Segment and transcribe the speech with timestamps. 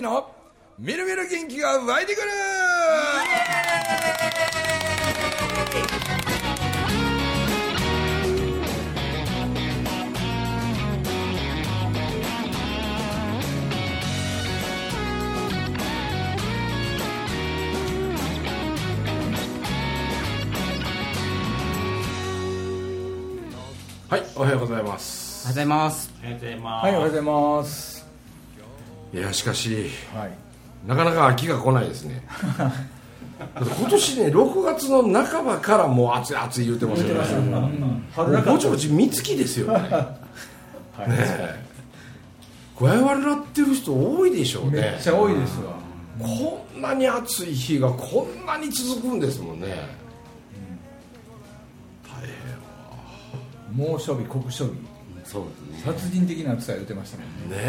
[0.00, 0.30] 樹の
[0.78, 2.28] みるみる元気が湧いてくる
[24.08, 26.12] はいおはようございますおはようございます。
[26.20, 26.86] おはようございます。
[26.86, 27.89] はい、おはようございます。
[29.12, 30.30] いやしかしはい。
[30.86, 32.22] なかなか秋が来ないですね。
[33.40, 37.50] 今年ね6月の半ばからもう暑い暑い言うてますよね。
[37.56, 37.68] も
[38.24, 39.78] うぼちぼち三月ですよね。
[39.80, 41.64] ねえ。
[42.78, 45.74] 具合悪なってる人多いでしょうめねっちゃ多いですわ。
[46.18, 49.66] こんなに暑い日がこんなに続くんですもんね、
[52.04, 52.20] 大
[53.72, 54.70] 変猛暑日、酷暑日。
[55.24, 55.92] そうですね。
[55.92, 57.56] 殺人的な暑さ言ってましたもんね。
[57.56, 57.62] ね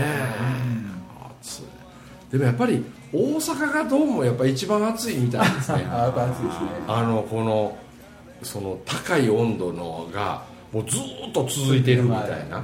[0.97, 1.00] え
[1.41, 1.63] 暑い
[2.31, 5.85] でもやっぱり大阪がどうもやっぱ一番暑いみたいですね。
[5.91, 6.69] あ、やっぱ暑いですね。
[6.87, 7.77] あのこの
[8.41, 12.63] その高い温度のがもうずーっと続いてるみたいな、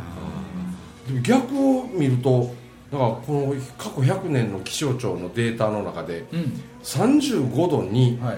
[1.06, 2.56] でも逆を見ると
[2.92, 6.62] だからこの過去100年の気象庁のデータの中でうん。
[6.84, 8.38] 35度にはい。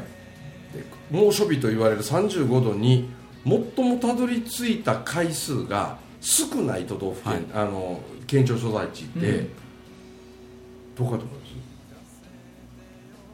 [1.12, 3.10] 猛暑日と言われる35度に
[3.44, 7.44] 最もたどり着いた回数が少ない都道府県、はい。
[7.54, 9.50] あの県庁所在地って、うん
[11.00, 11.50] どこかと思います？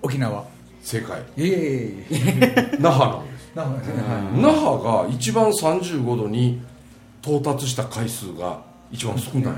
[0.03, 0.45] 沖縄。
[0.83, 2.77] 正解いえいえいえ。
[2.80, 4.03] 那覇なんですなんかですね。
[4.03, 6.61] は那覇が一番35度に
[7.23, 9.55] 到達した回数が一番少ない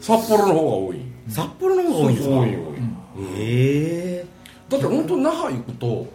[0.00, 2.34] 札幌の方が多い札幌の方が多いんですか。
[2.36, 2.54] 多い多い、
[3.38, 4.26] ええ
[4.68, 6.06] だって本当那覇行くと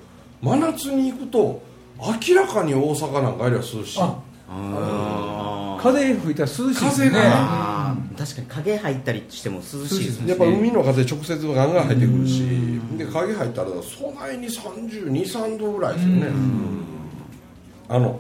[0.42, 1.62] 真夏に行くと
[2.30, 4.16] 明らかに大阪なんかよりは涼しいあ
[4.50, 5.84] あい。
[5.84, 7.09] 風吹いたら涼しいですね。
[7.09, 7.20] 風が
[8.17, 10.30] 確かに影入ったりしても涼しいですね。
[10.30, 12.44] やっぱ海の風直接ガンガン入ってくるし。
[12.98, 16.27] で影入ったらそないに323度ぐらいですよね。
[17.89, 18.20] あの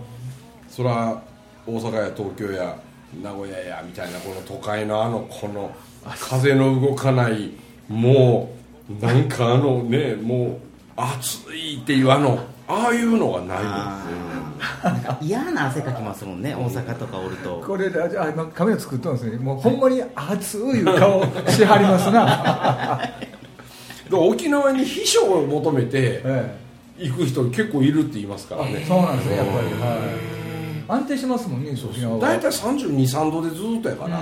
[0.69, 1.21] そら
[1.65, 2.77] 大阪や東京や
[3.21, 5.71] 名古屋やみたいなこの都会のあのこの
[6.19, 7.51] 風の動かない
[7.87, 8.53] も
[8.89, 10.57] うなんかあのねもう
[10.97, 14.50] 暑いっていうあのああいうのがないあー
[14.83, 16.53] なんか嫌な汗かきますもんね。
[16.57, 17.63] 大阪とかおると。
[17.65, 19.37] これで、あ、今カメラ作ったんですね。
[19.37, 22.99] もうほんまに熱い顔しはりますな。
[24.17, 26.57] 沖縄に秘書を求めてえ
[26.99, 28.73] 行く人結構いるって言いますからえ。
[28.73, 29.57] ねそうなんですね、やっぱり。
[29.57, 30.31] はい。
[30.87, 32.19] 安定しますもんね、沖縄は。
[32.19, 34.19] 大体3 2 3度でずっとやから、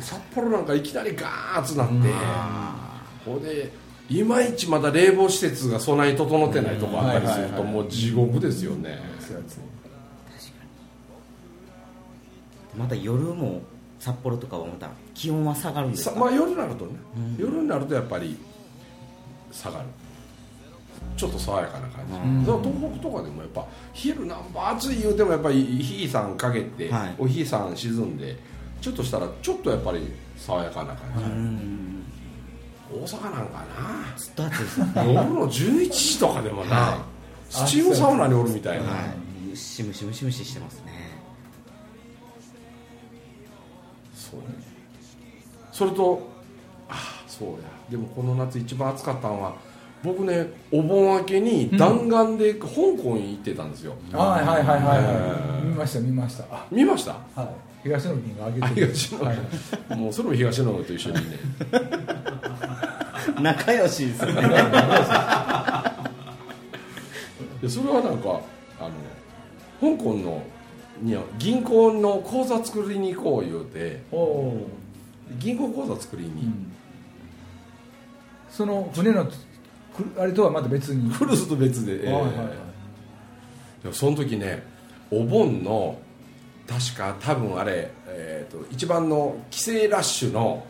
[0.00, 3.72] 札幌なんかいきなりガーッ暑なって、あほんで
[4.08, 13.62] いまいちまだ冷房施設が備え整ってないとこあったりするとうんもう地獄ですよね、暑い暑いーまた夜も
[13.98, 16.10] 札幌とかはまた気温は下がるんですか？
[16.10, 16.92] さまあ夜になるとね、
[17.38, 18.36] 夜になるとやっぱり
[19.50, 19.86] 下がる。
[21.16, 22.44] ちょっと爽やかな感じ、ん。
[22.44, 27.14] だから東北とかでもやっぱ昼なんぼ暑い言うてもやっぱり日いさんかけて、はい。
[27.18, 28.36] お日さん沈んで
[28.80, 31.85] ちょっとしたらちょっとやっぱり爽やかな感じ、うん。
[32.92, 34.16] 大阪なんかな。
[34.16, 35.14] ずっと暑いですよね。
[35.14, 37.04] 夜の11時とかでもな、は
[37.50, 39.48] スチームサウナにおるみたいな、はい。
[39.50, 40.92] ムシムシムシムシしてますね。
[44.14, 44.46] そうね。
[45.72, 46.28] それと
[46.88, 47.56] ああそうや。
[47.90, 49.54] でもこの夏一番暑かったのは
[50.02, 55.64] 僕ねお盆明けに弾丸で香港に行ってたんですよ、はいはいはいはい、えー。
[55.64, 56.44] 見ました見ました。
[56.50, 56.66] あ。
[56.70, 57.12] 見ました？
[57.40, 57.48] はい。
[57.82, 58.86] 東野金が上げてる。
[58.94, 59.96] 東野はい。
[59.96, 61.38] もうそれも東野と一緒にね
[63.42, 64.32] 仲良しですね。
[67.62, 68.40] でそれはなんか
[68.80, 68.90] あの
[69.96, 70.42] 香港の
[71.38, 74.02] 銀行の口座作りに行こう言うて
[75.38, 76.72] 銀行口座作りに、ー、うん、
[78.50, 79.32] その船のく
[80.20, 81.10] あれとはまた別に。
[81.10, 82.48] クルーズと別で、えーはいはいはい。
[83.82, 84.62] でもその時ね
[85.10, 85.98] お盆の
[86.68, 90.64] 確か多分あれ、えー、と一番の帰省ラッシュの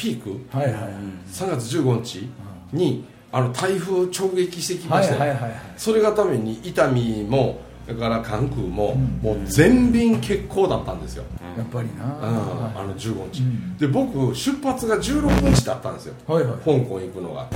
[0.00, 0.56] ピーク？
[0.56, 0.92] はいはい。
[1.30, 2.26] 3月15日
[2.72, 5.52] にあの台風直撃してきまはいしたよはいはいはい。
[5.76, 6.94] それがために伊丹
[7.28, 9.20] もだから関空も、うん。
[9.22, 11.24] もう全便欠航だったんですよ、
[11.58, 12.12] やっぱりな、うん。
[12.12, 13.76] あはの15日、うん。
[13.76, 16.14] で僕出発が16日だったんですよ。
[16.28, 16.54] いはいはい。
[16.58, 17.48] 香港行くのが。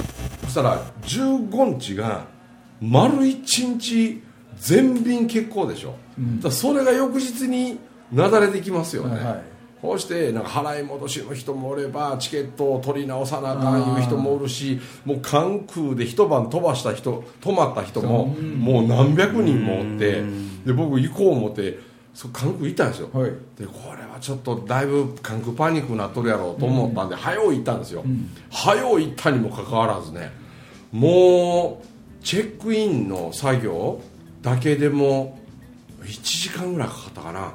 [0.42, 2.26] そしたら15日が
[2.80, 4.22] 丸1日
[4.58, 6.40] 全便欠航でしょ、うん。
[6.40, 7.78] だそれが翌日に
[8.12, 9.42] なだれてきますよね、はいはい
[9.84, 18.54] こうしてなんか払い戻しの人もおればチケットを取り直さなあかんいう人もおるしもう関空で一晩飛ばした人泊まった人もうん。
[18.54, 20.22] もう何百人もおって
[20.64, 21.78] で僕行こう思って
[22.14, 23.30] そう関空行ったんですよ、はい。
[23.58, 28.04] でこれはちょっとだいぶ関空パニックになっとるやろうと思ったんで、早う行ったんですよ、
[28.50, 30.32] 早う行ったにもかかわらずね
[30.92, 34.00] もうチェックインの作業
[34.40, 35.38] だけでも
[36.04, 37.52] 1時間ぐらいかかったかな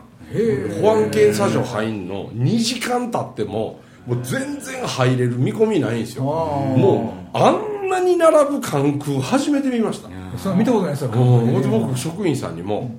[0.82, 6.24] 保安検査場入んの2時間経ってももう全然入れる見込みないんですよ。
[6.24, 10.10] もうあんなに並ぶ関空初めて見ました。
[10.38, 11.12] その見たことないですよ。
[11.12, 12.96] うん、で僕職員さんにも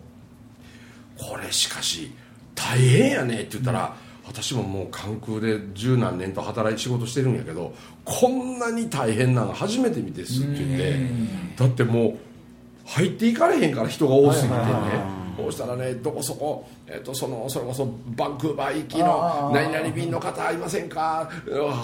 [1.18, 2.12] 「これしかし
[2.54, 3.94] 大変やね」って言ったら、
[4.26, 7.74] 私ももう関空で十何年と働いて仕事してるんやけど
[8.04, 10.96] こんなに大変なの初めて見てすって言って
[11.56, 12.14] だってもう
[12.86, 14.64] 入っていかれへんから人が多すぎてね。
[14.64, 21.31] そうしたらねどこそこ、えっとそのそれこそバンクーバー行きの何々便の方いませんか？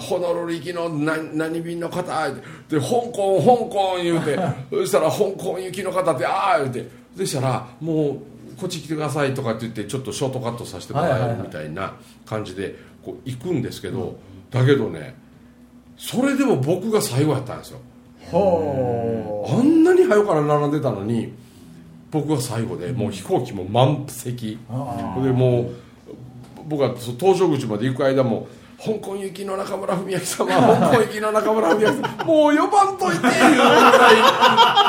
[0.09, 2.31] ホノルル行きの何何便の方？
[2.69, 4.39] で香港香港言うて
[4.71, 7.07] そしたら香港行きの方ってああ言うて。
[7.17, 8.19] そしたらもう
[8.61, 11.95] こっち来てくださいとかって言ってちょっとショートカットさせてもらえるみたいな
[12.27, 14.17] 感じでこう行くんですけど
[14.51, 15.15] だけどね
[15.97, 17.79] それでも僕が最後やったんですよ。
[18.31, 21.33] ほあんなに早から並んでたのに
[22.11, 24.59] 僕は最後でもう飛行機も満席。
[24.71, 25.71] あでもう
[26.69, 28.49] 僕は搭乗口まで行く間も
[28.79, 30.61] 香港行きの中村文明様香
[30.91, 34.17] 港行きの中村文明様もう呼ばんといていうぐらい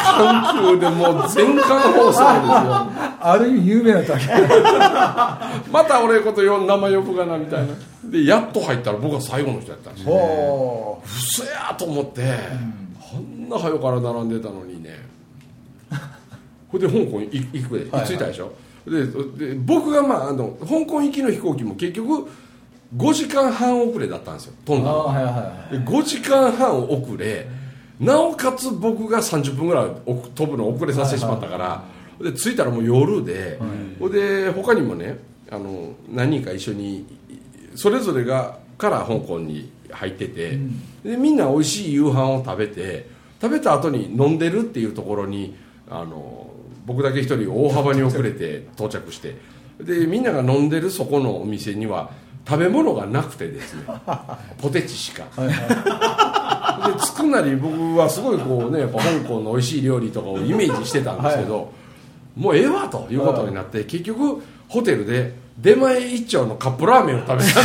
[0.04, 2.24] 関空でもう全館放送ですよ。
[2.24, 4.26] あ ある意味有名なだけ
[5.72, 7.68] また俺のことよ名前呼ぶがなみたいな。
[8.04, 10.12] でやっと入ったら僕は最後の人やったんですよ。
[10.12, 13.50] ほ嘘やと思って、あん。
[13.50, 15.17] な早から並んでたのにね
[16.70, 17.90] ほんで香港い行くで。
[17.92, 18.54] はい着いたでしょ、
[18.86, 19.06] で
[19.52, 22.30] で僕がまああの香港行きの飛行機も結局
[22.96, 24.54] 5時間半遅れだったんですよ。
[24.66, 25.00] 飛んだの。
[25.06, 27.48] はいはいはいで5時間半遅れ。
[28.00, 31.84] なおかつ僕が30分ぐらいお飛ぶの遅れさせてしまったから、
[32.22, 33.60] で着いたらもう夜で、
[34.00, 35.18] ほんで他にもね
[35.50, 37.06] あの何人か一緒に
[37.76, 40.60] それぞれがから香港に入ってて、
[41.04, 43.08] でみんな美味しい夕飯を食べて
[43.42, 45.56] 食べた後に飲んでるっていうところに
[45.90, 46.47] あの
[46.88, 49.36] 僕だけ一人大幅に遅れて到着して。
[49.80, 52.10] でみんなが飲んでるそこのお店には
[52.48, 53.84] 食べ物がなくてですね。
[54.58, 55.26] ポテチしか。
[55.36, 61.72] で着くなり僕はすごいこうねやっぱ香港の美味しい料理とかをイメージしてたんですけど、
[62.38, 67.56] もうええわということになって結局ホテルで出前一丁のカップラーメンを食べたんです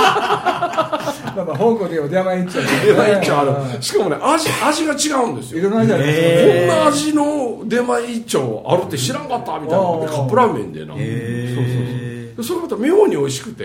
[0.00, 3.44] まあまあ香港でお出前一丁出前一丁あ
[3.74, 3.82] る。
[3.82, 5.60] しかもね味味が違うんですよ。
[5.60, 10.00] いろんな味ありますよこんな味の出前一丁あるって知らんかったみたいな。
[10.00, 12.44] でカップラーメンでな、へそうそうえそう。
[12.44, 13.64] それまた妙に美味しくて、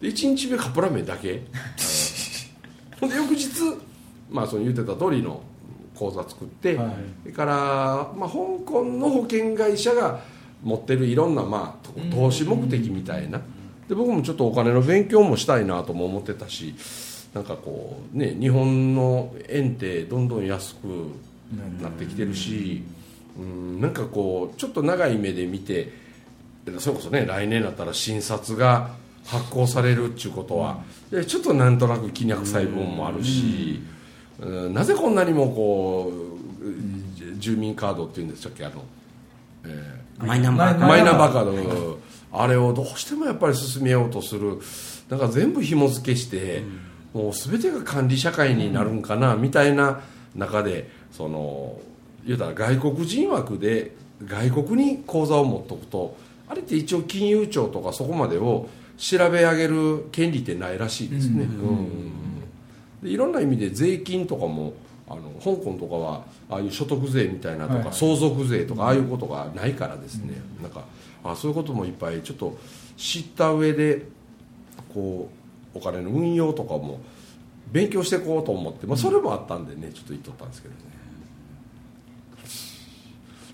[0.00, 1.42] で1日目カップラーメンだけ。
[3.00, 3.10] ほん。
[3.10, 3.48] で翌日、
[4.30, 5.40] まあ、その言ってた通りの
[5.94, 6.86] 口座作って、はい。
[7.22, 7.54] それから、
[8.16, 10.20] まあ、香港の保険会社が
[10.62, 13.40] 持ってるいろんな、まあ、と投資目的みたいな
[13.88, 16.74] で僕もちょっとお金の勉強もしたいなとも思ってたし
[17.34, 20.86] なんかこうね日本の円ってどんどん安く
[21.80, 22.82] なってきてるし、
[23.38, 25.92] うん、なんかこうちょっと長い目で見て
[26.78, 28.90] それこそね来年だったら新札が
[29.24, 30.84] 発行されるっていうことは、
[31.26, 33.82] ちょっとなんとなく気に臭い部分もあるし、
[34.40, 38.84] うんなぜこんなにもこう住民カードっていうんでしたっけあの、
[39.64, 40.86] えーマイナンバーカード。
[40.86, 41.98] マイナンバーカード、
[42.32, 44.58] あれをどうしてもやっぱり進めようとする。
[45.08, 46.62] なんか全部紐付けして、
[47.14, 50.00] もう全てが管理社会になるんかな、みたいな
[50.34, 51.78] 中でその
[52.26, 53.92] 言うたら外国人枠で
[54.24, 56.16] 外国に口座を持っとくと
[56.48, 58.68] あれって一応金融庁とかそこまでを
[58.98, 62.10] 調べ上げる権利ってないらしいですね、うん。
[63.02, 64.74] でいろんな意味で税金とかも
[65.08, 67.94] あの香港とかはああいう所得税みたいなとか、はいはい。
[67.94, 70.84] 相続税とかああいうことがないからですね、なんか
[71.26, 72.56] まあそういうこともいっぱいちょっと
[72.96, 74.06] 知った上で
[74.94, 75.28] こ
[75.74, 77.00] うお金の運用とかも
[77.72, 80.80] 勉強していこうと思って、まあ、それもあったんでねちょっと言っとったんですけどね。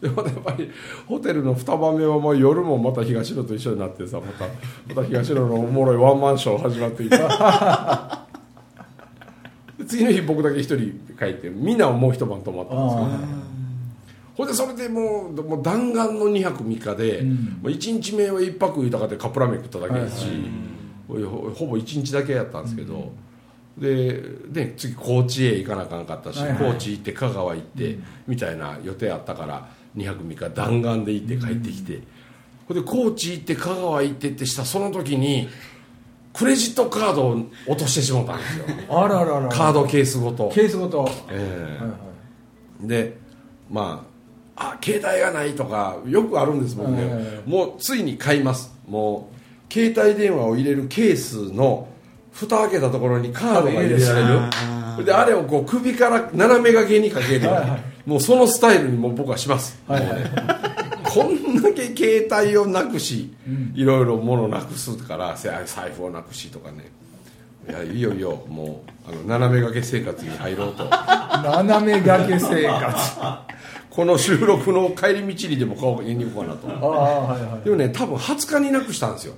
[0.03, 0.71] でもやっぱり
[1.07, 4.47] ホテルの2番目はもう夜もまた東野と一緒になってさまた
[4.95, 8.27] また東野のおもろいワンマンショー始まっていた。
[9.87, 13.43] 次の日僕だけ一人帰ってみんなはもう一晩泊まったんですけどあ
[14.43, 17.29] ほんでそれでもうもう弾丸の2泊3日で、うん。
[17.29, 17.35] も
[17.65, 20.27] う1日目は1泊豊かでカップラーメン食っただけですし、
[21.07, 21.15] ほ
[21.55, 23.13] ほぼ1日だけやったんですけど、
[23.79, 26.73] でで次高知へ行かなあかんかったし、はいはい。
[26.73, 32.01] 高知行って香川行って、みたいな予定あったから2泊3日弾丸で行って帰ってきて、
[32.67, 35.49] ほんで高知行って香川行ってってしたその時に
[36.33, 38.65] クレジットカードを落としてしまったんですよ。
[38.91, 40.51] あらららカードケースごと。
[40.53, 41.05] ケースごと。
[41.05, 41.85] はいええ。
[41.85, 41.93] はい
[42.89, 43.17] で
[43.71, 44.05] ま
[44.57, 48.73] ああ携帯がないとかよくあるんです僕ね、はいはいはいもうついに買います。
[48.87, 51.89] もう携帯電話を入れるケースの
[52.33, 54.23] 蓋開けたところにカードが入れられ
[54.99, 55.05] る。
[55.05, 57.83] であれをこう首から斜め掛けにかける、はいはい。
[58.05, 60.63] もうそのスタイルにもう僕はします、はいもうね
[61.13, 63.35] こんだけ携帯をなくし、
[63.75, 66.91] いろいろ物をなくすからせ財布をなくしとかね。
[67.69, 70.85] いやいよいよもうあの斜め掛け生活に入ろうと。
[70.89, 73.21] 斜め掛け生活。
[73.21, 73.47] あ
[73.95, 76.69] この収録の帰り道にでも顔を言いに行こうかなと。
[76.69, 77.65] あはいはい。
[77.65, 79.35] でもね多分20日になくしたんですよ。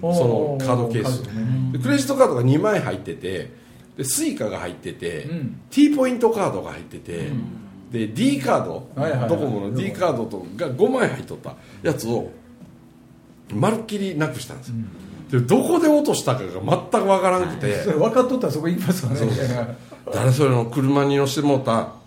[0.00, 1.22] おそのカードケース。
[1.22, 1.72] ね。
[1.72, 3.50] でクレジットカードが2枚入ってて
[3.96, 5.60] でスイカが入ってて、うん。
[5.70, 7.30] T ポイントカードが入ってて、
[7.90, 9.28] で d カード、はいはいはい。
[9.28, 12.30] ドコモの D カードとが5枚入っとったやつを
[13.52, 14.74] まるっきりなくしたんですよ、
[15.30, 16.50] でどこで落としたかが
[16.92, 19.76] 全くわからなくて、 それ分かっとったらそこ行きますよね。
[20.12, 21.97] 誰それの車に乗せてもうた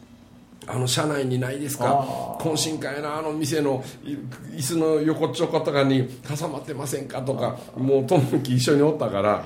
[0.67, 1.85] あの車内にないですか？
[1.87, 4.13] あ懇親会のあの店のい
[4.55, 9.43] 椅子の横っちょことかに挟まってませんかとかもうともき一緒におったから、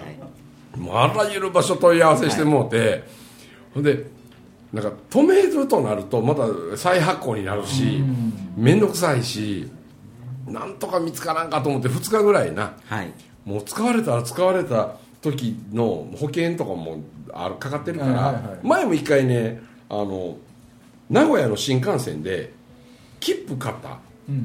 [0.78, 3.04] もうあらゆる場所問い合わせしてもうて、
[3.74, 4.06] ほんで
[4.74, 8.04] なんか止めるとなるとまた再発行になるし
[8.58, 9.70] 面倒くさいし
[10.48, 13.12] なんとか見つからんかと思って2日ぐらいなはい。
[13.46, 18.60] もう使われたら使われた時の保険とかもあるかかってるから、はいはいはい。
[18.64, 20.36] 前も一回ねあの
[21.10, 22.52] 名古屋の新幹線で
[23.20, 24.00] 切符買った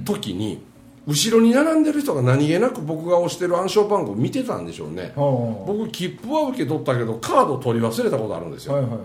[0.04, 0.62] 時に、
[1.06, 5.12] 後ろに並んでる人が何気なく僕が押してる暗証番号を見てたんでしょうね。
[5.16, 8.98] 僕切符は受け取ったけどカード取り忘れたことあるんですよ、はいはいは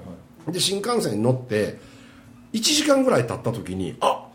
[0.50, 0.52] い。
[0.52, 1.80] で新幹線に乗って
[2.54, 4.28] 1時間ぐらい経った時にあ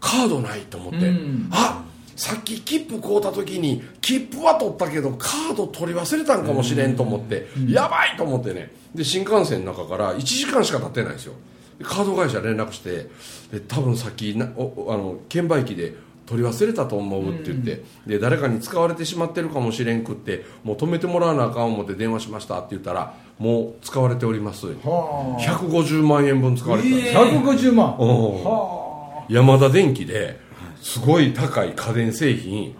[0.00, 1.48] カードないと思って、うん。
[1.52, 1.84] あ
[2.16, 8.70] さっき切符買うた時に切符は取ったけどカード取り忘れたんかもしれんと思って、やばいと思ってね。
[8.94, 11.34] で新幹線の中から1時間しか経ってないんですよ。
[11.34, 11.38] で
[11.82, 13.08] カード会社連絡して
[13.52, 15.94] で多分さっきなおおあの券売機で
[16.26, 24.68] 取り忘れたと思うって言って、で誰かに使われてしまってるかもしれんくってもう止めてもらわなあかん思って電話しましたって言ったらもう使われております。
[24.68, 25.42] はあ。
[25.42, 29.26] 150万円分使われてたんです、150万。
[29.28, 30.38] ヤマダ電機で
[30.80, 32.76] すごい高い家電製品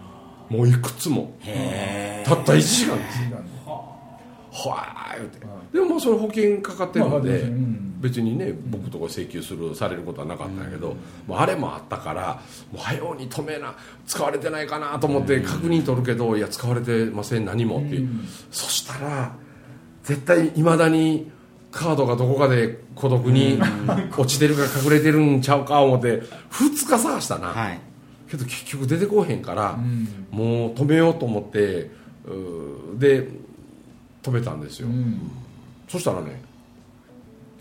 [0.47, 1.33] もういくつも。
[2.23, 3.19] たった1時間です。
[4.53, 5.39] はあ言うて。
[5.73, 10.95] でもまあそれ保険かかってるので、まあうん別にね僕とこ請求するされることはなかったんやけど、
[11.27, 12.41] もうあれもあったから
[12.71, 13.75] もう早うに止めな
[14.07, 18.09] 使われてないかなと思って確認取るけど、いや使われてません何もっていう、
[18.51, 19.35] そしたら
[20.03, 21.31] 絶対いまだに
[21.71, 23.57] カードがどこかで孤独に
[24.17, 27.79] 落ちてるか隠れてるんちゃうか思って2日探したな、はい。
[28.29, 29.77] けど結局出てこうへんから、
[30.31, 31.91] もう止めようと思って
[32.97, 33.27] で
[34.23, 35.31] 止めたんですよ、うん。
[35.87, 36.41] そしたらね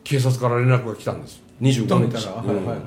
[0.04, 1.42] 警察から連絡が来たんです。
[1.60, 1.82] 25日。
[1.82, 2.78] 止めたらはいはいはい。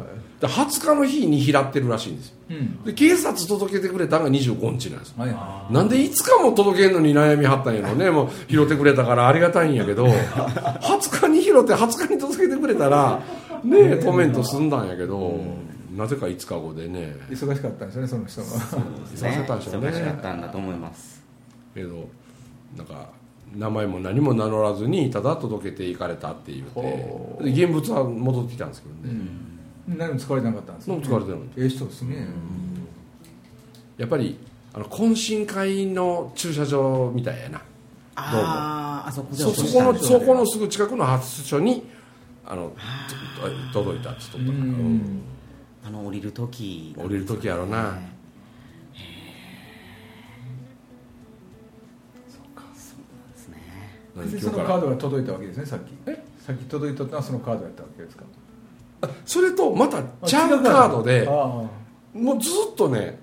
[0.41, 2.29] で20日の日に拾ってるらしいんです。
[2.29, 2.83] ようん。
[2.83, 5.13] で警察届けてくれたのが25日なんです。
[5.17, 8.09] はいはなんで5日も届けんのに悩みはったんやろね。
[8.09, 10.05] もう拾ってくれたからありがたいんやけど。
[10.83, 13.21] 20日に拾って20日に届けてくれたら
[13.63, 15.39] ねえ止めんと済んだんやけど。
[15.95, 17.15] なぜか5日後でね。
[17.29, 18.57] い忙しかったんですよねその人がさ
[19.15, 19.89] せたんでしょうね。
[19.89, 21.23] 忙しかったんだと思います。
[21.75, 22.09] けど
[22.75, 23.09] なんか
[23.55, 29.25] 名前も何も名乗らずにただ届けていかれたって言ほってで現物は戻ってきたんですけどね、
[29.87, 32.27] 何も使われてなかったんです何も使われてないええ人ですね。
[33.97, 34.37] やっぱり
[34.73, 37.61] あの懇親会の駐車場みたいやな。
[38.15, 41.83] あああそこでそこのそこのすぐ近くの発所に
[42.45, 42.73] あの
[43.73, 45.21] と届いたって言っとったから、うん。
[45.85, 47.97] あの降りる時降りる時やろな
[54.39, 55.91] そのカードが届いたわけですねさっき。
[56.45, 58.23] さっき届いたのはそのカードやったわけですか？
[59.25, 61.03] それとまたチャあ違うーカード。
[61.03, 61.31] であ。
[62.13, 63.19] もうずっとね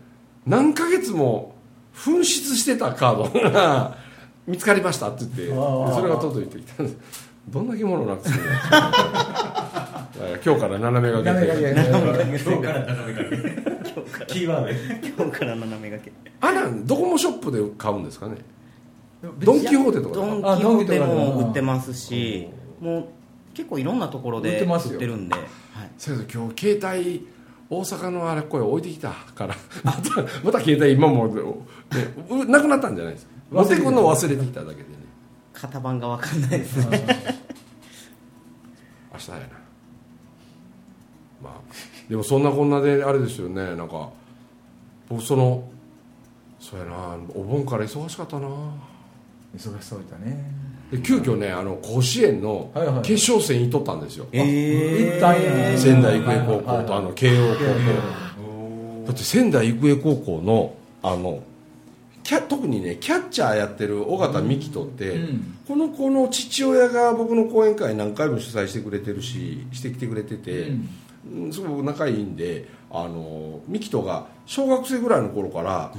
[0.46, 1.54] 何ヶ月も
[1.94, 3.96] 紛失してたカードが
[4.46, 7.30] 見つかりましたって言ってそれが届いてきたんです。
[7.48, 8.46] どんだけものなくすんの
[10.44, 12.38] 今日から斜めあがけて斜め掛け。
[12.38, 12.80] 今日から。
[12.86, 14.66] 斜め掛けキーワード。
[14.66, 18.36] で今日から斜め掛けあなんドコモショップで買うんですかね？
[19.22, 21.94] ドン・キホーテとかドン・キホーテも売ってます。
[21.94, 22.48] し
[22.80, 23.08] もう
[23.54, 24.94] 結構いろんなところ売っでてますよ。
[24.94, 25.44] 売ってるんで、はい、
[25.98, 27.28] せやけど今日携帯
[27.68, 29.56] 大阪のあれこれ置いてきたから。
[29.82, 31.42] ま たまた携帯今も、ね、
[32.30, 33.32] うなくなったんじゃないですか。
[33.50, 34.86] 持ってくんの忘れてきただけでね。
[35.52, 37.06] 型番が分かんないですね。
[39.12, 39.42] 明日やな。
[41.42, 41.52] まあ
[42.08, 43.76] でもそんなこんなであれですよね。
[43.76, 44.08] なんか
[45.08, 45.68] 僕その
[46.58, 48.48] そうやなお盆から忙しかったな
[49.56, 50.52] 忙しそうだね。
[50.90, 53.02] で急遽ねあの甲子園のはいはい。
[53.02, 59.06] 決勝戦にとったんですよ、え行ったんや仙台育英高校とあはいの慶応高校。
[59.06, 61.42] だって仙台育英高校のあの
[62.22, 65.58] キャ特にねキャッチャーやってる尾形幹人って、うん。
[65.66, 70.70] この子の父親が僕の講演会何回も主催してくれてるししてきてくれてて、
[71.26, 71.52] うん。
[71.52, 75.92] すごく仲いいんであの幹人が小学生ぐらいの頃から、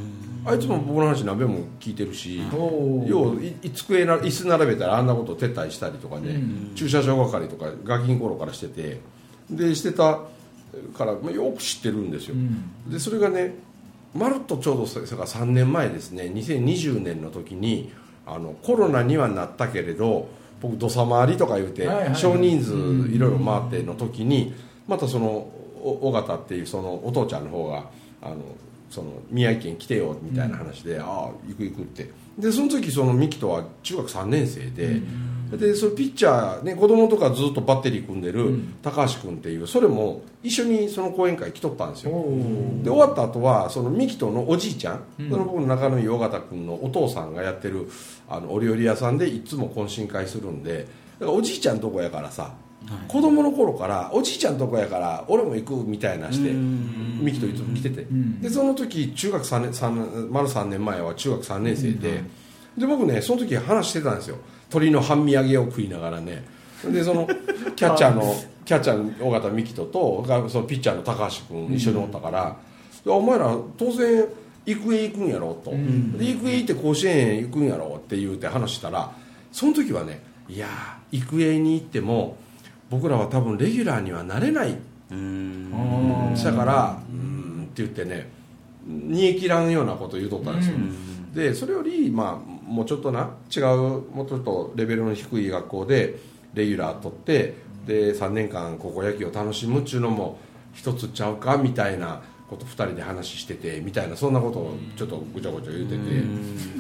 [0.45, 2.41] あいつも僕の話何べも聞いてるし、
[3.07, 3.36] 要
[3.74, 6.38] 机な椅子並べたらあんなこと撤退したりとかね、う
[6.71, 6.71] ん。
[6.75, 9.00] 駐車場係とかガキの頃からしてて
[9.50, 10.19] でしてた
[10.98, 12.91] から、まあ、よく知ってるんですよ、うん。
[12.91, 13.55] でそれがね
[14.13, 17.91] まるっとちょうどそれが3年前ですね2020年の時に
[18.25, 20.27] あのコロナにはなったけれど
[20.62, 22.74] 僕土佐回りとか言うて、少人数
[23.12, 24.53] いろいろ回っての時に
[24.88, 27.85] またそのお尾形っていうそのお父ちゃんの方が
[28.21, 28.38] あの
[28.89, 31.07] その宮城県来てよみたいな話で、ああ
[31.47, 32.09] 行く行くって。
[32.38, 35.01] でその時そのミキとは中学3年生で、
[35.57, 42.11] でそのピッチャー、ね、子供とかずっとバッテリー組んでる高橋君っていうそれも一緒にその講演会来とったんですよ。
[42.83, 45.29] で終わった後はそのミキとのおじいちゃん、うん。
[45.29, 47.89] その僕の仲のいい尾形君のお父さんがやってる
[48.29, 50.88] あのお料理屋さんでいつも懇親会するんで
[51.19, 52.53] だからおじいちゃんとこやからさ、
[53.07, 58.41] 子供の頃からおじいちゃんとこやから俺も行くみたいなしてミキといつも来てて、ん。
[58.41, 62.23] でその時中学3年3丸3年前は中学3年生で、
[62.77, 64.38] で僕ねその時話してたんですよ。
[64.69, 66.43] 鶏の半身揚げを食いながらね。
[66.83, 67.27] でその
[67.75, 68.35] キャッチャーの
[68.65, 72.57] キャッチャーの尾形幹人とがそのピッチャーの高橋君一緒におったから、
[73.05, 74.25] でお前ら当然
[74.65, 75.71] 育英行くんやろと、
[76.17, 79.11] で育英行って甲子園行くんやろって言うて話したら
[79.51, 80.67] その時はねいや
[81.11, 82.38] 育英に行っても
[82.91, 84.77] 僕らは多分レギュラーにはなれない。
[85.12, 85.71] うん。
[86.36, 88.29] だから「うーん」って言ってね
[88.86, 90.75] 煮え切らんようなこと言うとったんですよ、
[91.33, 93.65] でそれより、まあ、もうちょっとな違う
[94.13, 96.19] もうちょっとレベルの低い学校で
[96.53, 97.53] レギュラー取って
[97.86, 100.39] で3年間高校野球を楽しむっちゅうのも
[100.74, 106.01] 一つちゃうかみたいなこと2人で話しててみたいなそんなことをちょっとぐちゃぐちゃ言うてて。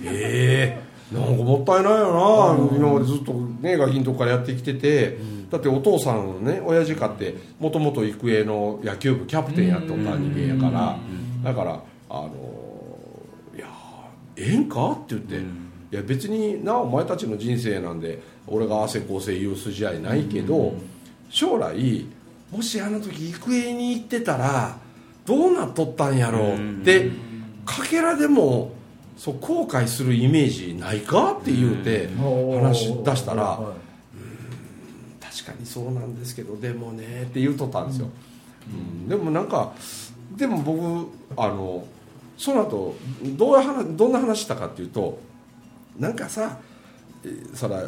[0.05, 5.17] ええなんかもったいないよな、今までずっとねガキのとこからやってきてて、
[5.49, 10.97] だってお父さんのね親父かってもともと育英の野球部キャプテンやっておった人間やから、
[11.43, 12.29] だからあの
[13.55, 13.67] いや
[14.37, 15.39] ええんかって言って、い
[15.91, 20.73] や別になお前たちの人生なんで俺が汗こうせ言う筋合いないけど、
[21.29, 22.05] 将来
[22.51, 24.77] もしあの時育英に行ってたら
[25.25, 27.09] どうなっとったんやろうって
[27.65, 28.71] かけらでも
[29.21, 33.73] そう後悔するイメージないかって言うて話し出したらは
[35.21, 38.09] 確かにそうなんですけどでもねって言うとったんですよ、
[38.67, 39.07] うん。
[39.07, 39.73] でもなんか
[40.35, 41.07] でも僕
[41.37, 41.85] あの
[42.35, 42.95] その後
[43.37, 45.19] どう話どんな話したかっていうと
[45.99, 46.57] なんかさ
[47.23, 47.83] えーそら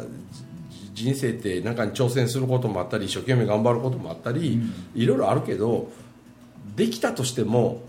[0.70, 4.60] じ人生って中に挑戦することもあったり一生懸命頑張ることもあったり、
[4.94, 5.90] いろいろあるけど
[6.76, 7.82] できたとしても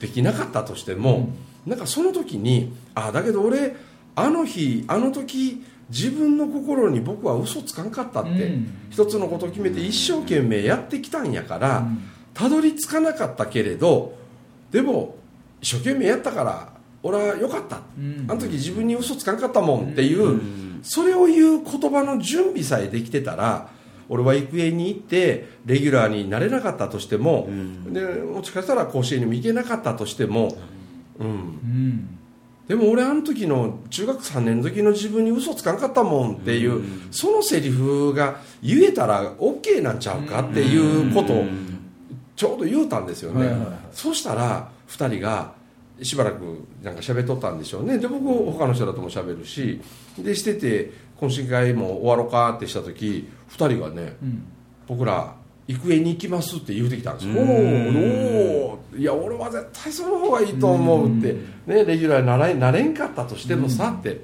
[0.00, 1.30] できなかったとしても、
[1.66, 3.74] なんかその時にあだけど俺
[4.16, 8.74] あの日あの時自分の心に僕は嘘つかんかったって、うん。
[8.90, 12.02] 一つのことを決めて一生懸命やってきたんやから、うん。
[12.32, 14.14] たどり着かなかったけれど
[14.70, 15.16] でも
[15.60, 18.26] 一生懸命やったから俺は良かった、うん。
[18.28, 20.40] あの時自分に嘘つかんかったもんっていう、
[20.82, 23.68] それを言う言葉の準備さえできてたら
[24.08, 27.48] 俺は育英に行ってレギュラーになれなかったとしても、
[27.88, 30.56] でもしかしたら甲子園にも行けなかったとしても、
[31.20, 32.16] うん、うん
[32.70, 41.46] でも俺あの時の中学3年の時の自分に嘘つかんかったもんっていう、そのセリフが言えたら OK なんちゃうかっていうことを
[42.36, 43.78] ちょうど言うたんですよね、はいはいはい。
[43.90, 45.52] そうしたら2人が
[46.00, 47.98] しばらくなんか喋っとったんでしょうね。
[47.98, 49.80] で僕他の人だとも喋るし
[50.16, 54.44] でしてて懇親会も終わろうかってした時2人がね、うん。
[54.86, 55.34] 僕ら
[55.70, 57.38] 育英に行きますって言うてきたんですよ、うん。
[57.38, 61.32] おーおーいや俺は絶対その方がいいと思うって、
[61.66, 64.20] ね、レギュラーにならなれんかったとしてもさって、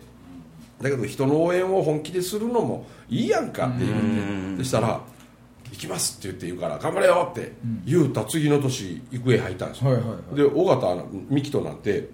[0.80, 4.58] だけど人の応援を本気でするのもいいやんかって言うて、うん。
[4.58, 5.00] そしたら
[5.70, 7.52] 「行きます」って言って言うから「頑張れよ」って
[7.84, 10.34] 言うた次の年育英入ったんですよ、はいはいはい。
[10.34, 12.08] で尾形美樹となんて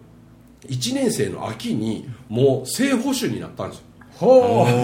[0.68, 3.85] 1年生の秋にもう正捕手になったんですよ。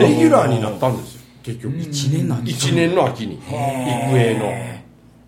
[0.01, 1.77] レギュラーになったんですよ結局。
[1.77, 3.37] 1年なん1年の秋に。
[3.37, 4.79] 育英の。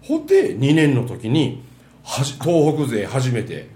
[0.02, 1.62] ほんで2年の時に
[2.02, 2.36] 東
[2.74, 3.68] 北勢初めて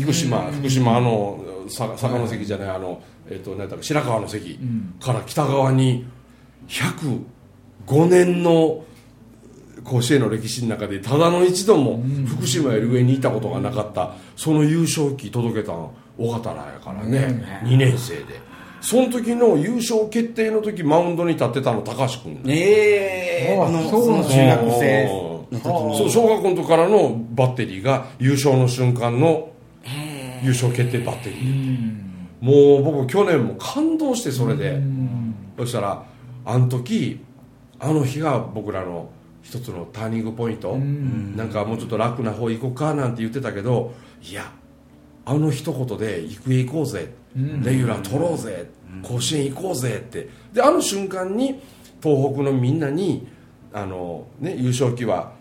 [0.00, 4.58] 福島福島あのさ坂関じゃないあの、えっと何だっ白川の関
[5.00, 6.06] から北側に
[6.68, 8.84] 105年の
[9.84, 17.62] 甲子園の歴史の中でただの一度も福島より上にいたことがなかったその優勝旗届けたの尾形らやからね。
[17.62, 18.47] 2年生で
[18.80, 22.40] その時の優勝決定の時マウンドに立ってたの高橋君。
[22.46, 24.28] ええああのそうなんだ。
[24.28, 25.06] その中学生
[25.50, 29.50] の時にそう小学校の時からのバッテリーが優勝の瞬間の
[30.42, 32.08] 優勝決定バッテリー。
[32.40, 34.80] もう僕去年も感動してそれで。
[35.56, 36.04] そしたら
[36.44, 37.20] あの時
[37.80, 39.10] あの日が僕らの
[39.42, 40.76] 一つのターニングポイント。
[40.76, 44.52] なんかもうちょっと楽な方行こうかなんて言ってたけどいや
[45.24, 48.70] あの一言で育英行こうぜレギュラー取ろうぜ。
[49.02, 50.28] 甲子園行こうぜって。
[50.52, 51.60] であの瞬間に
[52.02, 53.28] 東北のみんなに
[53.72, 55.32] あの、ね、優勝旗は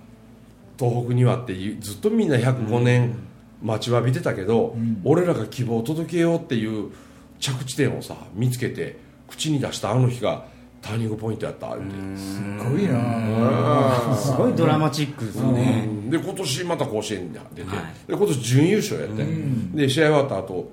[0.78, 3.18] 東北にはっていうずっとみんな105年
[3.62, 6.92] 待ちわびてたけど、俺らが希望を届けようっていう
[7.40, 8.98] 着地点をさ見つけて
[9.28, 10.46] 口に出したあの日が
[10.82, 11.84] ターニングポイントやったって、
[12.18, 14.16] すごいな。
[14.16, 18.08] すごいドラマチックですよねで今年また甲子園に出て、はい。
[18.08, 19.26] で今年準優勝やって、
[19.74, 20.72] で試合終わった後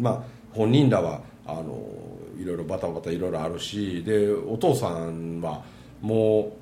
[0.00, 1.80] まあ本人らはあの
[2.38, 5.62] いろいろバタバタいろいろあるしでお父さんは
[6.00, 6.60] もう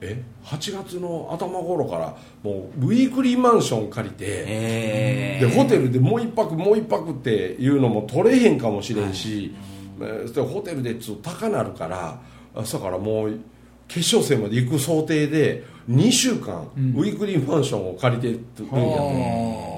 [0.00, 12.20] え8月の頭頃からもうウィークリーマンション借りて、えでホテルでもう一泊もう一泊っていうのも取れへんかもしれんし、えーでホテルでちょっと高なるから
[12.54, 13.40] 朝からもう
[13.88, 19.72] 決勝戦まで行く想定で2週間、ウィークリーマンションを借りてるんやと、う。
[19.72, 19.75] ん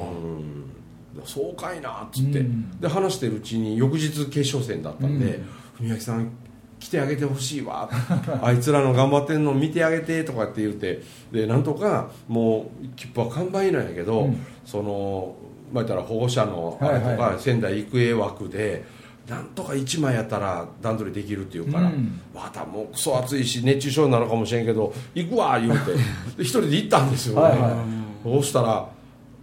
[1.24, 2.44] そうかいなっつって、
[2.80, 5.40] で話してるうちに翌日決勝戦だったんで
[5.78, 6.30] 「文明さん
[6.78, 7.88] 来てあげてほしいわ」
[8.42, 11.02] あいつらの頑張ってんの見てあげて」とかって言って。
[11.32, 14.30] でなんとかもう切符は完売なんやけど、
[14.64, 15.34] その
[15.72, 18.98] まあ言ったら保護者のあれとか仙台育英枠で。
[19.28, 22.18] なんとか1枚やったら段取りできるっていうから、うん。
[22.34, 25.92] またもうクソ暑いし熱中症になるかもしれんけど行くわ言うて。
[25.92, 26.00] で
[26.38, 27.84] 一人で行ったんですよ、ねはいは
[28.24, 28.88] そうしたら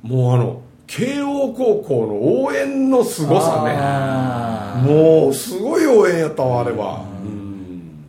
[0.01, 7.05] もうあの慶応高校の応援のすごさあねもうすごい応援やったわあれは。
[7.23, 8.03] うん。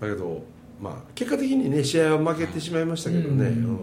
[0.00, 0.42] だけど
[0.80, 3.46] まあ結果的にね試合は負けてしまいましたけどね。
[3.46, 3.76] うん。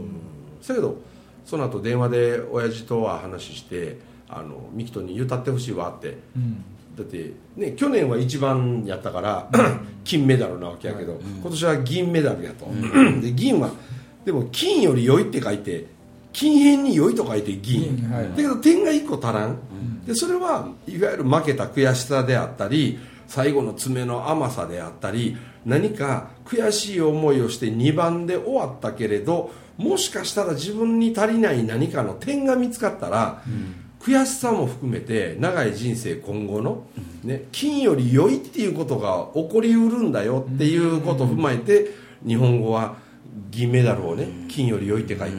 [0.67, 0.97] だけど
[1.45, 3.97] その後電話で親父とは話して
[4.27, 6.17] あのミキトに歌ってほしいわって。
[6.35, 6.63] うん。
[6.97, 9.49] だってね去年は一番やったから
[10.03, 12.65] 金メダルなわけやけど、今年は銀メダルやと、
[13.21, 13.71] で銀は
[14.25, 15.85] でも金より良いって書いて
[16.39, 18.29] 金変に良いと書いて銀、銀はい。
[18.29, 22.97] だけど点が1個足らん、でそれはいわゆる負けた悔しさであったり
[23.27, 33.43] 最後の爪の甘さであったり何か悔しい思いをして2番で終わったけれどもしかしたら自分に足りない何かの点が見つかったら、
[33.99, 36.85] 悔しさも含めて長い人生今後の、
[37.25, 41.91] ね、金より良いっていうことが起こりうるんだよっていうことを踏まえて
[42.25, 42.95] 日本語は
[43.49, 45.35] 銀メダルをね金より良いって書いて。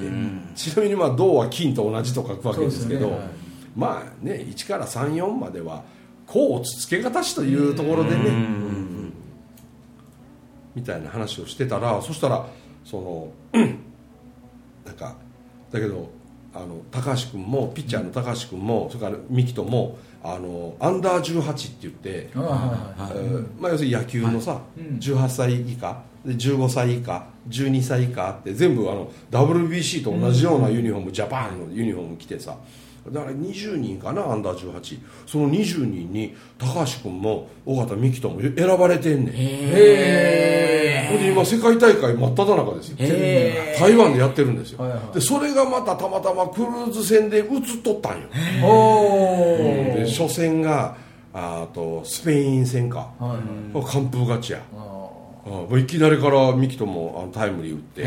[0.54, 3.18] ちなみにまあ銅は金と同じと書くわけですけど
[3.76, 5.82] まあね1から34までは
[6.26, 9.12] 甲乙つけがたしというところでねうん。
[10.74, 12.46] みたいな話をしてたらそしたら
[12.84, 13.62] その
[14.84, 15.16] なんか
[15.72, 16.10] だけど
[16.54, 22.30] あの高橋君もピッチャーの高橋君もそれから三木ともあのアンダー18って言って、
[23.58, 24.98] まあ、要するに野球のさ、うん。
[24.98, 32.56] 18歳以下で15歳以下12歳以下って全部あの WBC と同じようなユニフォーム、ジャパンのユニフォーム着てさ。
[33.08, 39.34] だから20人かなアンダー18その20人に高橋君も尾形美希とも選ばれてんねん。
[39.34, 42.96] へほんで今世界大会真っ只中ですよ。
[43.00, 45.14] へ台湾でやってるんですよ、はいはい。
[45.14, 47.46] でそれがまたたまたまクルーズ船で映っ
[47.82, 48.28] とったんよ。
[48.28, 50.94] でお初戦が
[51.32, 53.40] ああとスペイン戦か、はい
[53.72, 54.60] 完封勝ちや
[55.46, 58.02] もういきなりからミキともあのタイムリー打って。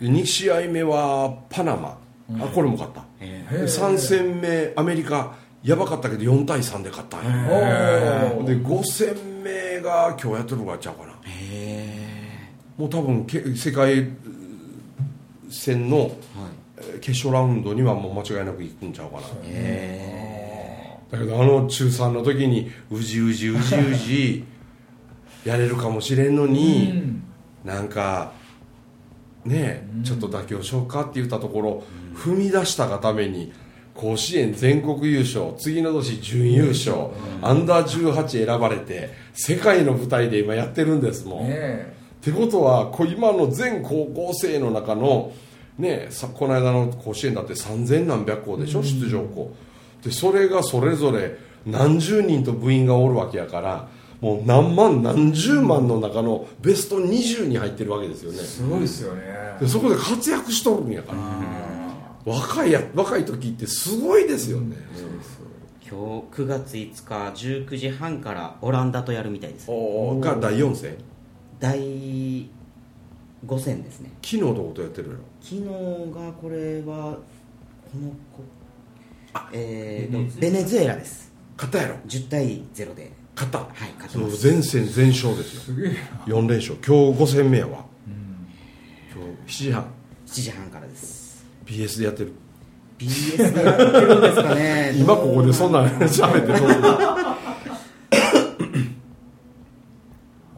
[0.00, 1.98] で2試合目はパナマ、
[2.40, 3.04] あこれも勝った。
[3.20, 7.30] えで3戦目アメリカやばかったけど4対3で勝ったんや。
[7.30, 8.36] ー。
[8.36, 11.12] おおで5戦目が今日やってるのがちゃうかな。
[12.76, 14.08] もう多分け世界
[15.50, 16.12] 戦の
[17.02, 19.22] 決勝ラウンドにはもう間違いなく行くんちゃうかな。
[19.44, 24.44] えだけどあの中3の時にうじうじうじうじ
[25.44, 27.22] やれるかもしれんのに、うん。
[27.64, 28.32] なんか
[29.44, 31.82] ねえ、ちょっと妥協しようかって言ったところ、
[32.14, 33.52] 踏み出したがために
[33.94, 37.08] 甲子園全国優勝次の年準優勝、
[37.42, 45.32] アンダー18選ばれて世界の舞台で今やってるんですもん、ねってことはこう今の全高校生の中の、
[45.78, 49.54] ね、さこの間の甲子園だって3000何百校でしょ、出場校。
[50.04, 53.88] でそれがそれぞれ何十人と部員がおるわけやから
[54.20, 58.38] もう何万何十万の中のベスト20に入ってるわけですよね。
[58.38, 59.22] すごいですよね。
[59.60, 61.18] でそこで活躍しとるんやから。
[62.24, 64.76] 若いや若い時ってすごいですよね、
[65.82, 70.96] 今日9月5日19時半からオランダとやるみたいですが第4戦？
[71.58, 72.48] 第5
[73.58, 74.10] 戦ですね。
[74.22, 77.16] 昨日のことやってるよ昨日がこれは
[77.90, 78.42] この子。
[79.54, 80.96] えーとベネズエラ。
[80.96, 81.32] です。
[81.56, 81.96] 勝ったやろ。
[82.06, 83.58] 10対0で勝った。
[83.58, 85.60] はい勝ってそうます全戦全勝ですよ。
[85.62, 85.96] すげえな。
[86.26, 86.76] 4連勝。
[86.86, 87.84] 今日5戦目やわ。
[89.14, 89.84] 今日7時半。
[90.26, 91.46] 7時半からです。
[91.64, 92.32] BS でやってる。
[92.98, 94.92] BS でやってるんですかね。
[95.00, 97.36] 今ここでそんなん喋ってどうする だ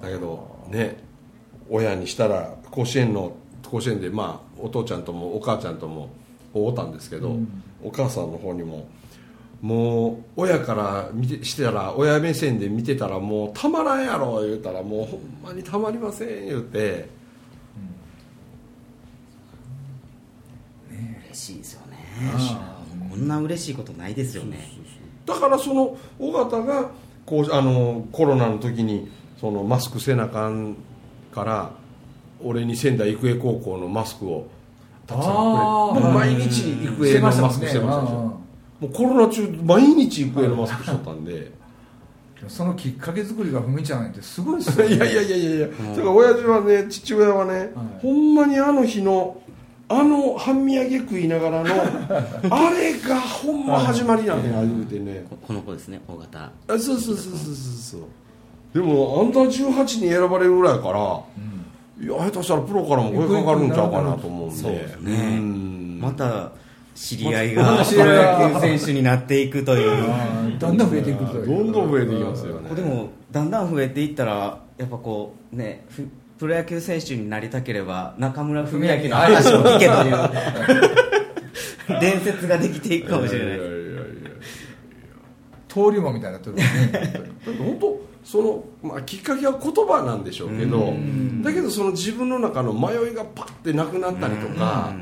[0.08, 0.96] けどね
[1.70, 3.36] 親にしたら甲子園の
[3.70, 6.08] 甲子園でまあお父ちゃんともお母ちゃんとも
[6.52, 7.36] 会うたんですけど、
[7.82, 8.86] お母さんの方にも
[9.62, 17.08] もう親から見てしてたら親目線で見てたらもうたまらんやろ言うたらもうほんまにたまりません言うて。
[21.26, 21.96] 嬉しいですよね。
[22.34, 24.68] あこんな嬉しいことないですよね。
[25.24, 26.90] だからその尾形が
[27.24, 30.76] こうあのコロナの時にそのマスクせなあかん
[31.32, 31.70] から
[32.42, 34.48] 俺に仙台育英高校のマスクを
[35.06, 38.42] たくさんくれ毎日育英のマスクしてましたでしょ
[38.82, 41.62] もうコロナ中毎日育英のマスクしとったんで。
[42.48, 44.96] そのきっかけ作りがふみちゃんってすごいっすよね。
[44.96, 45.56] いやいやいやいや。
[45.58, 49.40] いや、だから親父はね父親はね、ほんまにあの日の
[49.88, 51.68] あの半身揚げ食いながらの
[52.50, 55.24] あれがほんま始まりなんや言うてね。
[55.30, 56.44] ここの子ですね大型。
[56.44, 57.34] あそうそうそうそうそう
[57.80, 58.00] そう。
[58.74, 61.20] でもアンダー18に選ばれるぐらいやから、
[62.00, 64.56] いや下手したらプロからも声かかるんちゃうかなと思うんで。
[64.56, 65.38] そうですね。
[65.38, 66.00] ん。
[66.00, 66.50] また
[66.94, 70.58] 知り合いまがプロ野球選手になっていくという。
[70.58, 70.76] だん。
[70.76, 72.74] だん増えていくというどんどん増えていきますよね。
[72.74, 76.06] でもだんだん増えていったらやっぱこうねふ
[76.38, 81.02] プロ野球選手になりたければ中村文明の話を聞けという。
[82.00, 83.48] 伝説ができていくかもしれない。
[83.48, 84.00] やいやいやいや。
[85.68, 87.12] 登竜門みたいになってる本当に。
[87.12, 90.94] だって本当その、まあ、きっかけは言葉なんでしょうけど
[91.42, 94.94] だけどその自分の中の迷いがパッてなくなったりとか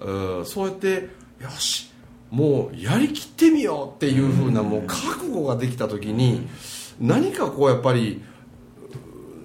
[0.00, 0.46] うん。
[0.46, 1.08] そうやって
[1.42, 1.90] よし
[2.30, 6.48] もうやりきってみようっていうふうなもう覚悟ができた時に
[6.98, 8.22] 何かこうやっぱり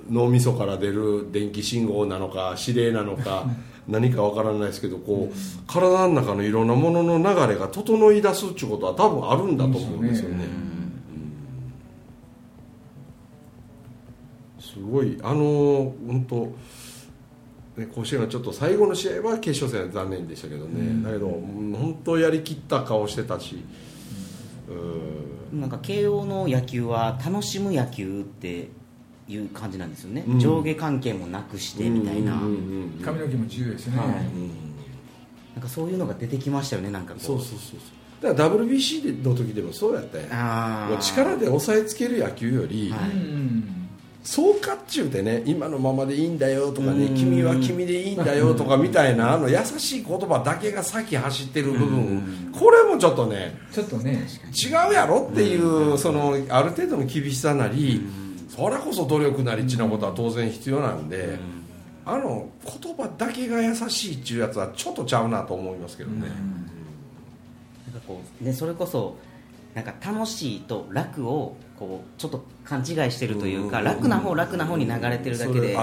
[0.10, 3.46] う脳みそから出る電気信号なのか指令なのか
[3.88, 5.36] 何かわからないですけどこう
[5.68, 10.46] 体の中のいろんなものの流れが整い出すっていうことは多分あるんだと思うんですよね。
[14.60, 16.52] すごいあの本当
[17.78, 23.64] ね甲子園はちょっと最後の試合は決勝戦は残念でしたけどね、だけどうん本当やりきった顔してたし、
[25.52, 25.62] うん。
[25.62, 28.70] なんか慶応の野球は楽しむ野球って
[29.28, 30.40] いう感じなんですよね、うん。
[30.40, 32.54] 上下関係もなくしてみたいな、うんうんう
[33.00, 34.08] ん髪の毛も自由ですね、はい。
[34.08, 34.52] うん
[35.56, 37.24] なんかそういうのが出てきましたよねなんかこう。
[37.24, 38.36] そうそうそうそう。
[38.36, 40.34] だから WBC の時でもそうやったやん。
[40.34, 43.10] ああもう力で抑えつける野球より、はい。
[43.12, 43.77] うん
[44.28, 47.16] そうかっちゅうてね今のままでいいんだよとかねうん。
[47.16, 58.02] 君は君でいいんだよとかみたいなあの優しい言葉だけが先走ってる部分これもちょっとねちょっとね違うやろっていうそのある程度の厳しさなり
[58.50, 61.40] それこそ努力なりっちなことは当然必要なんで
[62.06, 66.28] あの言葉だけが優しいっちゅうやつはちょっとちゃうなと思いますけどね。
[67.92, 69.16] なんかこうねそれこそ
[69.78, 75.76] なんか楽しいと楽をこうちょっと勘違いしてるというか、うん楽な方楽な方に流れてるだけそで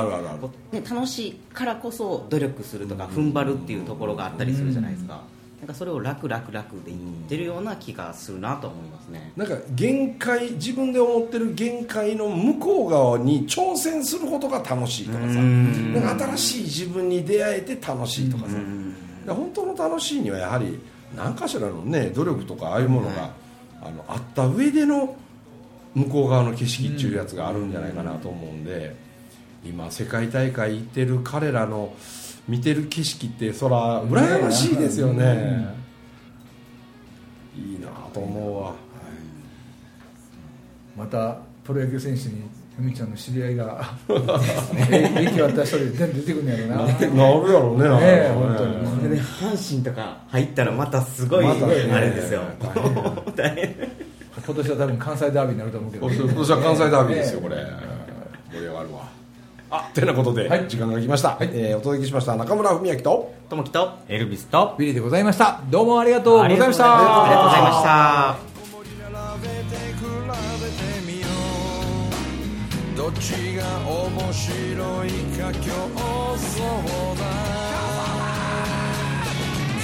[0.80, 5.22] 楽しいからこそ努力するとか踏ん張るっていうところがあったりするじゃないですか、
[5.60, 15.24] なんかそれを楽楽楽で言ってるような気がするなと思いますね、なんか限界自分で思ってる限界の向こう側に挑戦することが楽しいとかさ。
[15.26, 18.56] うんなんか新しい自分に出会えて楽しいとかさ。
[19.32, 20.80] 本当の楽しいにはやはり
[21.16, 23.30] 何かしらのね努力とかああいうものが、
[23.84, 25.16] あのあった上での
[25.94, 28.96] 向こう側の景色っていうやつがあるんじゃないかなと思うんで、
[29.64, 31.94] 今世界大会行ってる彼らの
[32.48, 35.74] 見てる景色ってそら羨ましいですよね、
[37.56, 38.74] いいなと思うわ、
[40.96, 42.42] またプロ野球選手に
[42.76, 43.84] ふみちゃんの知り合いが。
[44.08, 46.86] 息をあった人で全部出てくるんやろうなな
[47.46, 47.88] るやろうね。
[47.88, 48.74] ねえ本当に。
[48.88, 52.42] これで阪神とか入ったらまたすごい、またねあれですよ。
[53.36, 53.74] 大変。
[54.44, 57.56] 今年は多分関西ダービーになると思うけど今年は関西ダービーですよねこれ。
[58.52, 59.08] 盛り上がるわ。
[59.70, 60.64] あてなことで、はい。
[60.68, 62.36] 時間が来ました、えーお届けしました。
[62.36, 65.60] 中村文明とともきとエルビスとビリーでございました。
[65.70, 67.24] どうもありがとうございました。
[67.24, 67.68] ありがとうございま
[68.38, 68.53] した
[73.20, 75.70] ちが面白いか競
[76.36, 77.22] 争だ。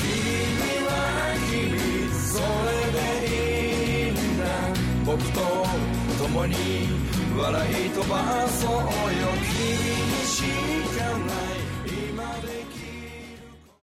[0.00, 0.04] 君
[0.86, 0.88] は
[1.50, 4.42] 君それでいいんだ。
[5.04, 5.38] 僕と
[6.22, 6.54] 共に
[7.36, 8.14] 笑い飛ば
[8.48, 8.80] そうよ。
[9.52, 9.64] 君
[10.06, 10.42] にし
[10.98, 11.49] かない。